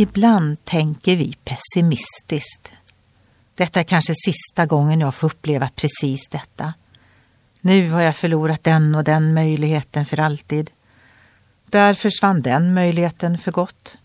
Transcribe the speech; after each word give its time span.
Ibland 0.00 0.64
tänker 0.64 1.16
vi 1.16 1.34
pessimistiskt. 1.44 2.70
Detta 3.54 3.80
är 3.80 3.84
kanske 3.84 4.14
sista 4.14 4.66
gången 4.66 5.00
jag 5.00 5.14
får 5.14 5.26
uppleva 5.26 5.70
precis 5.74 6.28
detta. 6.30 6.74
Nu 7.60 7.90
har 7.90 8.00
jag 8.00 8.16
förlorat 8.16 8.64
den 8.64 8.94
och 8.94 9.04
den 9.04 9.34
möjligheten 9.34 10.06
för 10.06 10.20
alltid. 10.20 10.70
Där 11.66 11.94
försvann 11.94 12.42
den 12.42 12.74
möjligheten 12.74 13.38
för 13.38 13.52
gott. 13.52 13.98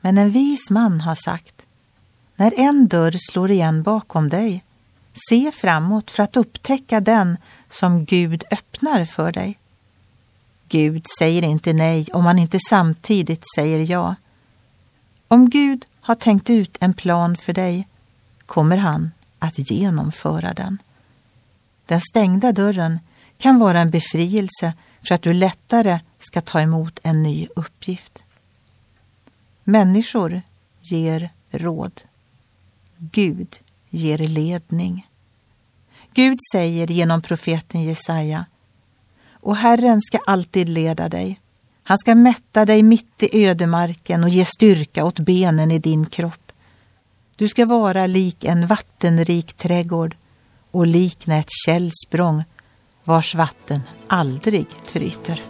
Men 0.00 0.18
en 0.18 0.30
vis 0.30 0.70
man 0.70 1.00
har 1.00 1.14
sagt, 1.14 1.66
när 2.36 2.52
en 2.56 2.88
dörr 2.88 3.16
slår 3.30 3.50
igen 3.50 3.82
bakom 3.82 4.28
dig, 4.28 4.64
se 5.28 5.52
framåt 5.52 6.10
för 6.10 6.22
att 6.22 6.36
upptäcka 6.36 7.00
den 7.00 7.36
som 7.68 8.04
Gud 8.04 8.44
öppnar 8.50 9.04
för 9.04 9.32
dig. 9.32 9.58
Gud 10.68 11.06
säger 11.18 11.42
inte 11.42 11.72
nej 11.72 12.06
om 12.12 12.24
han 12.24 12.38
inte 12.38 12.58
samtidigt 12.70 13.44
säger 13.56 13.90
ja. 13.90 14.14
Om 15.28 15.50
Gud 15.50 15.86
har 16.00 16.14
tänkt 16.14 16.50
ut 16.50 16.76
en 16.80 16.94
plan 16.94 17.36
för 17.36 17.52
dig 17.52 17.88
kommer 18.46 18.76
han 18.76 19.10
att 19.38 19.70
genomföra 19.70 20.54
den. 20.54 20.78
Den 21.86 22.00
stängda 22.00 22.52
dörren 22.52 23.00
kan 23.38 23.58
vara 23.58 23.80
en 23.80 23.90
befrielse 23.90 24.72
för 25.08 25.14
att 25.14 25.22
du 25.22 25.32
lättare 25.32 26.00
ska 26.18 26.40
ta 26.40 26.60
emot 26.60 26.98
en 27.02 27.22
ny 27.22 27.48
uppgift. 27.56 28.24
Människor 29.64 30.42
ger 30.80 31.30
råd. 31.50 32.00
Gud 32.96 33.58
ger 33.88 34.18
ledning. 34.18 35.06
Gud 36.12 36.38
säger 36.52 36.86
genom 36.86 37.22
profeten 37.22 37.82
Jesaja 37.82 38.46
och 39.32 39.56
Herren 39.56 40.00
ska 40.02 40.18
alltid 40.26 40.68
leda 40.68 41.08
dig. 41.08 41.40
Han 41.88 41.98
ska 41.98 42.14
mätta 42.14 42.64
dig 42.64 42.82
mitt 42.82 43.22
i 43.22 43.46
ödemarken 43.46 44.24
och 44.24 44.28
ge 44.28 44.44
styrka 44.44 45.04
åt 45.04 45.20
benen 45.20 45.70
i 45.70 45.78
din 45.78 46.06
kropp. 46.06 46.52
Du 47.36 47.48
ska 47.48 47.66
vara 47.66 48.06
lik 48.06 48.44
en 48.44 48.66
vattenrik 48.66 49.52
trädgård 49.52 50.16
och 50.70 50.86
likna 50.86 51.36
ett 51.36 51.50
källsprång 51.66 52.44
vars 53.04 53.34
vatten 53.34 53.80
aldrig 54.06 54.66
tryter. 54.86 55.42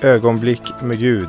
Ögonblick 0.00 0.62
med 0.80 0.98
Gud 0.98 1.28